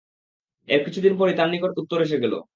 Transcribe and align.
এর 0.67 0.81
কিছুদিন 0.85 1.13
পরই 1.19 1.35
তাঁর 1.37 1.49
নিকট 1.49 1.71
উত্তর 1.81 1.99
এসে 2.01 2.17
গেল। 2.23 2.33